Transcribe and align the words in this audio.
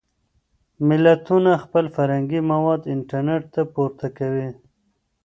ملتونه 0.87 1.51
خپل 1.63 1.85
فرهنګي 1.95 2.41
مواد 2.51 2.81
انټرنټ 2.93 3.43
ته 3.53 3.61
پورته 3.73 4.07
کوي. 4.17 4.49